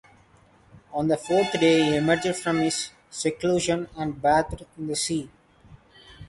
On 0.93 1.07
the 1.09 1.15
fourth 1.15 1.51
day 1.59 1.83
he 1.83 1.95
emerged 1.97 2.35
from 2.35 2.57
his 2.57 2.89
seclusion 3.11 3.87
and 3.95 4.19
bathed 4.19 4.65
in 4.75 4.87
the 4.87 4.95
sea. 4.95 5.29